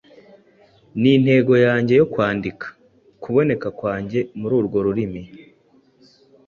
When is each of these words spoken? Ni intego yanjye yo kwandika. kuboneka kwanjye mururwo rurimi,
Ni 1.01 1.11
intego 1.17 1.53
yanjye 1.65 1.93
yo 1.99 2.05
kwandika. 2.13 2.65
kuboneka 3.21 3.67
kwanjye 3.79 4.19
mururwo 4.39 4.77
rurimi, 4.85 5.21